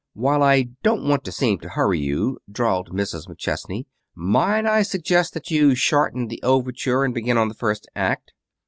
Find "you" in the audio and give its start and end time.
1.99-2.39, 5.51-5.75